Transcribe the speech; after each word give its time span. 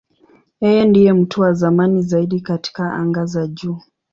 Yeye 0.61 0.83
ndiye 0.85 1.13
mtu 1.13 1.41
wa 1.41 1.53
zamani 1.53 2.01
zaidi 2.01 2.41
katika 2.41 2.93
anga 2.93 3.25
za 3.25 3.47
juu. 3.47 3.81